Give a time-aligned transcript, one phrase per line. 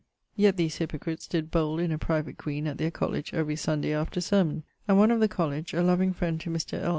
[0.35, 4.19] Yet these hypocrites did bowle in a private green at their colledge every Sunday after
[4.19, 6.81] sermon; and one of the colledge (a loving friend to Mr.
[6.81, 6.89] L.